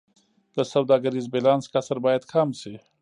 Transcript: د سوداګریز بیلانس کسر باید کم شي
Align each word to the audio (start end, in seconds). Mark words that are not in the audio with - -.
د 0.55 0.57
سوداګریز 0.73 1.25
بیلانس 1.33 1.65
کسر 1.73 1.97
باید 2.05 2.23
کم 2.33 2.47
شي 2.59 2.75